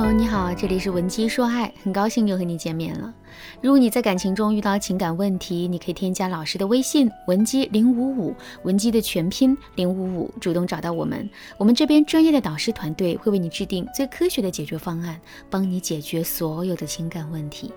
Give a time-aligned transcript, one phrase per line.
[0.00, 3.12] 朋友你好，这里是文姬说爱，很高兴又和你见面了。
[3.60, 11.28] 如果你在感情中遇到情感问题，你可以添加老师的微信文姬零五五，文姬的全拼零五五，主动找到我们，
[11.58, 15.20] 我们这边专业的导师团队会为你制定最科学的解决方案，
[15.50, 17.70] 帮你解决所有的情感问题。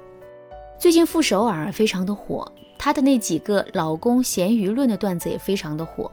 [0.80, 2.50] 最近傅首尔非常的火，
[2.80, 6.10] 他的那几个老公咸鱼论的段子也非常的火。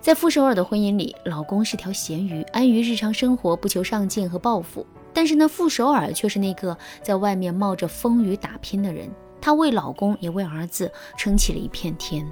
[0.00, 4.86] 在傅首尔的婚姻里，老公是条咸鱼，安于日常生活，不求上进和报复。
[5.20, 9.06] 但是呢，傅首尔却是那个在外面冒着风雨打拼的人。
[9.38, 12.26] 她为老公也为儿子撑起了一片天。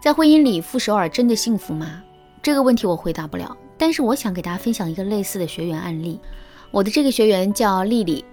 [0.00, 2.02] 在婚姻里，傅首尔真的幸福吗？
[2.40, 3.54] 这个问题我回答不了。
[3.76, 6.18] 但是我想给大家分享一个类似的学员案例。
[6.70, 8.24] 我的这个学员叫丽丽，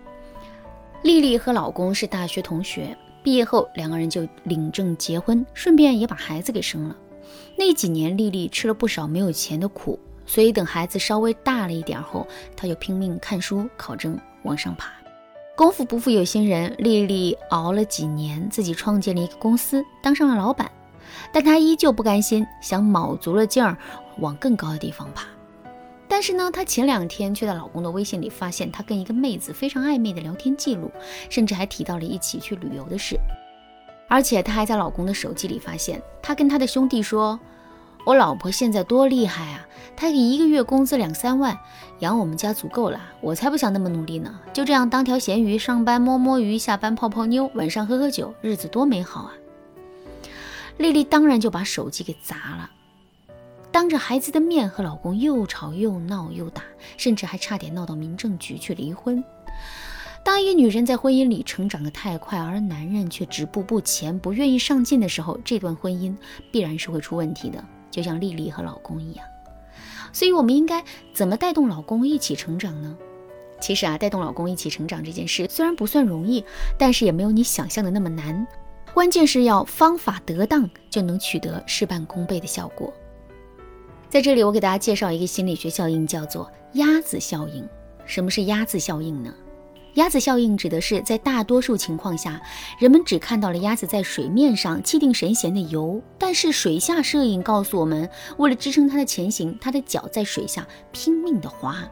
[1.01, 6.95] 丽丽和老公是大学同学，毕业后两个人就领证结婚，顺便也把孩子给生了。
[7.57, 9.99] 那几年，丽丽吃了不少没有钱的苦。
[10.33, 14.91] 所以等孩子稍微大了一点后，他就拼命看书、考证、往上爬。
[15.55, 20.71] 功夫不负有心人，丽丽熬了几年，自己创建了一个公司，当上了老板。
[21.31, 23.77] 但她依旧不甘心，想卯足了劲儿
[24.17, 25.27] 往更高的地方爬。
[26.07, 30.89] 但是呢，她前两天却在老公的微信里发现她跟一个妹子非常暧昧的聊天记录，
[31.29, 33.19] 甚至还提到了一起去旅游的事。
[34.09, 37.39] 而且她还在老公的手机里发现，她跟他的兄弟说。
[38.05, 39.65] 我老婆现在多厉害啊！
[39.95, 41.57] 她一个月工资两三万，
[41.99, 42.99] 养我们家足够了。
[43.21, 49.33] 我才不想那么努力呢，就这样当条咸鱼，上班摸摸鱼，下班泡泡妞，晚上喝喝酒，日子多美好啊！
[50.77, 52.69] 丽丽当然就把手机给砸了，
[53.71, 56.61] 当着孩子的面和老公又吵又闹又打，
[56.97, 59.23] 甚至还差点闹到民政局去离婚。
[60.25, 66.15] 当一个女人在婚姻里成长的太快，而男人却止步不前，不愿意上进的时候，这段婚姻
[66.51, 67.63] 必然是会出问题的。
[67.93, 69.23] 就像丽丽和老公一样，
[70.11, 70.83] 所以我们应该
[71.13, 72.97] 怎么带动老公一起成长呢？
[73.61, 76.43] 其实啊，带动老公一起成长这件事虽然不算容易，
[76.75, 78.47] 但是也没有你想象的那么难。
[78.95, 82.91] 关键是要方法得当，就能取得事半功倍的效果。
[84.09, 87.63] 在这里，我给大家介绍一个心理学效应，叫做鸭子效应。
[88.07, 89.31] 什么是鸭子效应呢？
[89.95, 92.41] 鸭子效应指的是，在大多数情况下，
[92.79, 101.87] 人们只看到了鸭子在水面上气定神闲的游，但是水下摄影告诉我们，为了支撑它的前行，它的脚在水下拼命地划。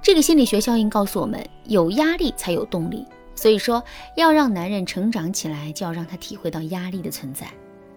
[0.00, 3.04] 这个心理学效应告诉我们，有压力才有动力。
[3.34, 3.82] 所以说，
[4.16, 7.48] 要让男人成长起来，就要让他体会到压力的存在。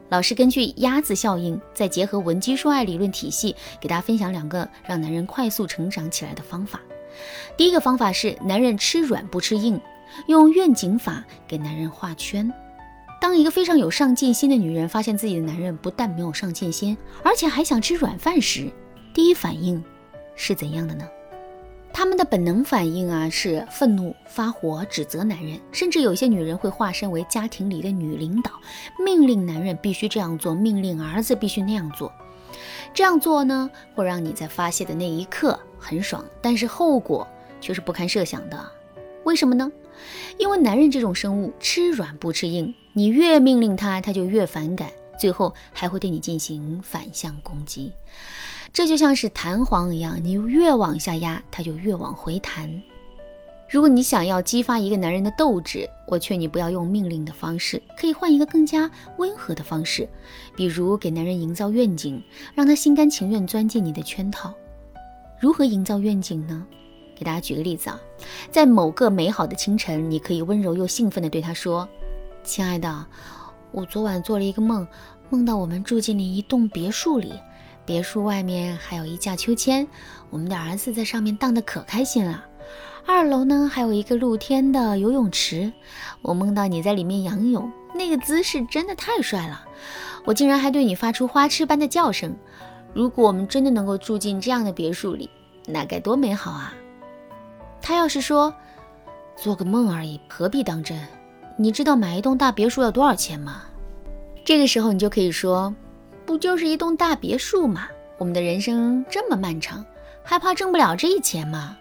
[0.09, 6.79] 老师根据鸭子效应，再结合文姬说爱理论体系，给大家分享两个让男人快速成长起来的方法。
[7.57, 9.79] 第一个方法是男人吃软不吃硬，
[10.27, 12.51] 用愿景法给男人画圈。
[13.21, 18.69] 当一个非常有上进心的女人发现自己的男人不但没有上进心，而且还想吃软饭时，
[19.13, 19.81] 第一反应
[20.35, 21.07] 是怎样的呢？
[21.93, 28.51] 他们的本能反应啊是愤怒、发火、指责男人，甚至有些女人会化身为家庭里的女领导，
[28.97, 32.11] 命令男人必须这样做，命令儿子必须那样做。
[32.95, 37.27] 这样做呢，会让你在发泄的那一刻很爽，但是后果
[37.59, 38.57] 却是不堪设想的。
[39.25, 39.71] 为什么呢？
[40.37, 44.89] 因为男人这种生物吃软不吃硬，你越命令他，他就越反感，
[45.19, 47.93] 最后还会对你进行反向攻击。
[48.73, 52.81] 这就像是弹簧一样，你越往下压，他就越往回弹。
[53.69, 60.07] 如果你想要激发一个男人的斗志，我劝你不要用命令的方式，可以换一个更加温和的方式，
[60.55, 62.21] 比如给男人营造愿景，
[62.53, 64.53] 让他心甘情愿钻进你的圈套。
[65.43, 66.65] 如何营造愿景呢？
[67.13, 67.99] 给大家举个例子啊，
[68.49, 71.85] 在某个美好的清晨，你可以温柔又兴奋地对他说
[72.45, 73.05] ：“亲爱的，
[73.73, 74.87] 我昨晚做了一个梦，
[75.29, 77.33] 梦到我们住进了一栋别墅里，
[77.83, 79.85] 别墅外面还有一架秋千，
[80.29, 82.45] 我们的儿子在上面荡得可开心了。”
[83.05, 85.73] 二楼呢，还有一个露天的游泳池，
[86.21, 89.65] 我梦到你在里面仰泳，那个姿势真的太帅了，
[90.23, 92.33] 我竟然还对你发出花痴般的叫声。
[92.93, 95.29] 如果我们真的能够住进这样的别墅里，
[95.65, 96.73] 那该多美好啊！
[97.81, 98.53] 他要是说
[99.35, 100.97] 做个梦而已，何必当真？
[101.57, 103.63] 你知道买一栋大别墅要多少钱吗？
[104.45, 105.73] 这个时候你就可以说，
[106.25, 107.87] 不就是一栋大别墅吗？
[108.17, 109.83] 我们的人生这么漫长，
[110.23, 111.75] 还怕挣不了这一钱吗？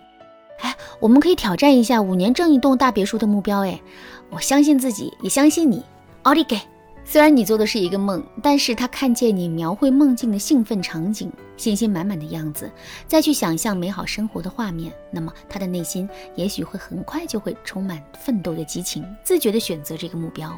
[0.60, 3.66] 哎，我们可以挑战一下五年挣一栋大别墅的目标。
[3.66, 3.80] 哎，
[4.30, 5.84] 我相信自己，也相信你。
[6.22, 6.58] 奥利给！
[7.04, 12.70] 虽然你做的是一个梦，但是他看见你描绘梦境的兴奋场景，信心满满的样子，
[13.06, 20.56] 再去想象美好生活的画面，那么他的内心也许会很快就会充满奋斗的激情，自觉地选择这个目标。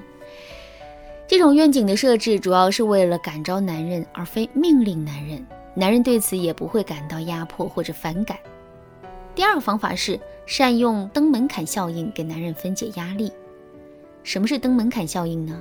[1.26, 5.44] 这种愿景的设置主要是为了感召男人，而非命令男人。
[5.74, 8.38] 男人对此也不会感到压迫或者反感。
[9.34, 13.32] 第二个方法是善用登门槛效应给男人分解压力。
[14.22, 15.60] 什么是登门槛效应呢？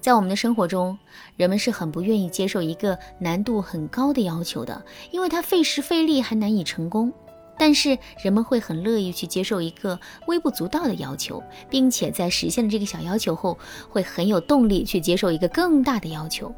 [0.00, 0.98] 在我们的生活中，
[1.36, 7.12] 人们是很不愿意接受一个难度很高的要求的，因为它费时费力还难以成功。
[7.60, 9.98] 但是人们会很乐意去接受一个
[10.28, 13.58] 微不足道的要求，并且在实现了这个小要求后，
[13.90, 16.54] 会很有动力去接受一个更大的要求。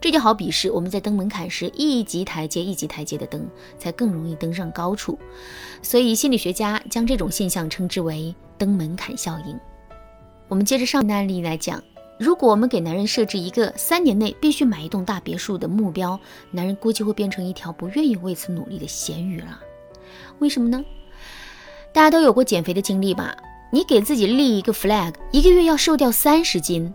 [0.00, 3.46] 这就好比是我们在登门槛时，一级台阶一级台阶的登，
[3.78, 5.16] 才更容易登上高处。
[5.82, 9.56] 所以心理学家将这种现象称之为登门槛效应。
[10.48, 11.80] 我们接着上面的案例来讲。
[12.20, 16.20] 如果我们给男人设置一个三年内必须买一栋大别墅的目标，
[16.50, 19.58] 男人估计会变成一条不愿意为此努力的咸鱼了。
[20.38, 20.84] 为什么呢？
[21.94, 23.34] 大家都有过减肥的经历吧？
[23.72, 26.92] 你给自己立一个 flag，一个月要瘦掉三十斤。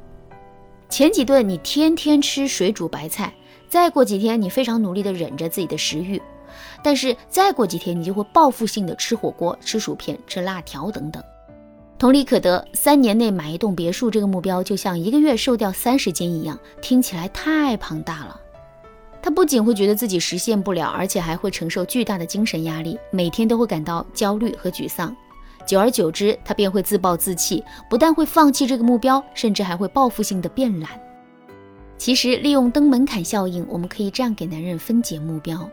[0.89, 3.33] 前几顿你天天吃水煮白菜，
[3.67, 6.21] 再过几天你非常努力的忍着自己的食欲，
[6.83, 11.23] 但是再过几天你就会报复性的吃火锅、吃薯片、吃辣条等等。
[11.97, 18.39] 同理可得，三年内买一栋别墅这个目标，就像一个月瘦掉三十斤一样，听起来太庞大了。
[19.21, 25.15] 他不仅会觉得自己实现不了，而且还会承受巨大的精神压力，每天都会感到焦虑和沮丧。
[25.65, 30.89] 久而久之，他便会自暴自弃，不但会放弃这个目标，甚至还会报复性的变懒。
[31.97, 35.67] 其实，利用登门槛效应，我们可以这样给男人分解目标：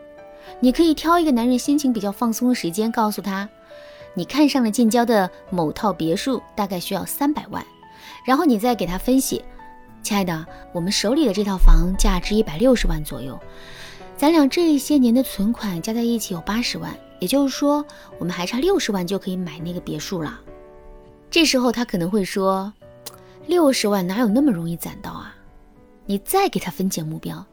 [0.61, 3.47] 你可以挑一个男人心情比较放松的时间，告诉他。
[4.15, 7.65] 你看上了近郊的某套别墅，大概需要三百万，
[8.25, 9.43] 然后你再给他分析，
[10.03, 13.39] 亲爱的，我们手里的这套房价值一百六十万左右，
[14.15, 17.83] 咱俩这些年的存款加在一起有八十万，也就是说，
[18.19, 20.39] 我们还差六十万就可以买那个别墅了。
[21.31, 22.71] 这时候他可能会说，
[23.47, 25.35] 六十万哪有那么容易攒到啊？
[26.05, 27.43] 你再给他分解目标。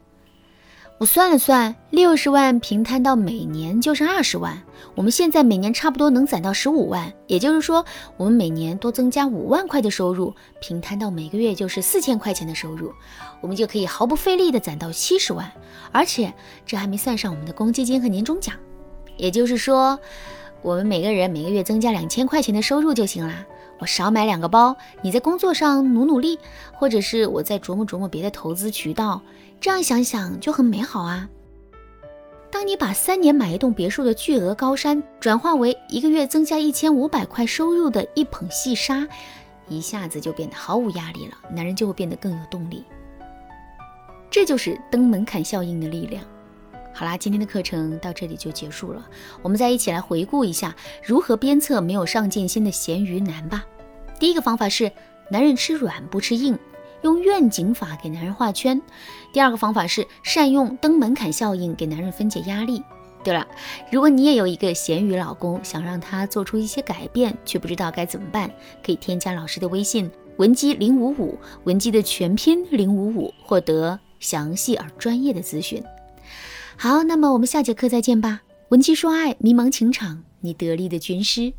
[1.01, 4.61] 我算了算，六十万平摊到每年就剩二十万。
[4.93, 7.83] 我们现在每年差不多能攒到十五万，也就是说，
[8.17, 12.93] 我们每年多增加五万块的收入，平摊到每个月就是四千块钱的收入，
[13.41, 15.51] 我们就可以毫不费力的攒到七十万。
[15.91, 16.31] 而且
[16.67, 18.53] 这还没算上我们的公积金和年终奖，
[19.17, 19.99] 也就是说，
[20.61, 23.43] 我们每个人每个月增加两千块钱的收入就行啦。
[23.81, 26.37] 我少买两个包，你在工作上努努力，
[26.71, 29.19] 或者是我在琢磨琢磨别的投资渠道。
[29.59, 31.27] 这样想想就很美好啊！
[32.51, 39.07] 当你把三年买一栋别墅的巨额高山转化为一个月增加一千五百块收入的一捧细沙，
[39.67, 41.33] 一下子就变得毫无压力了。
[41.51, 42.83] 男人就会变得更有动力。
[44.29, 46.23] 这就是登门槛效应的力量。
[46.93, 49.07] 好啦，今天的课程到这里就结束了。
[49.41, 53.63] 我们再一起来回顾一下如何鞭策没有上进心的咸鱼男吧。
[54.21, 54.91] 第一个方法是，
[55.31, 56.55] 男人吃软不吃硬。
[57.01, 58.79] 用愿景法给男人画圈。
[59.33, 62.83] 第二个方法是善用登门槛效应给男人分解压力。
[63.23, 63.47] 对了，
[63.91, 68.47] 如果你也有一个咸鱼老公，想让他做出一些改变，却不知道该怎么办，
[68.85, 70.07] 可以添加老师的微信
[70.37, 75.83] 文姬零五五，文姬的全拼零五五，获得详细而专业的咨询。
[76.77, 78.43] 好，那么我们下节课再见吧。
[78.69, 81.53] 文姬说爱，迷茫情场，你得力的军师。